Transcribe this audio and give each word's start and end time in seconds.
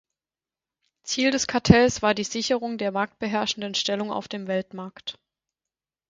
Ziel 1.03 1.29
des 1.29 1.45
Kartells 1.45 2.01
war 2.01 2.15
die 2.15 2.23
Sicherung 2.23 2.79
der 2.79 2.91
marktbeherrschenden 2.91 3.75
Stellung 3.75 4.11
auf 4.11 4.27
dem 4.27 4.47
Weltmarkt. 4.47 5.19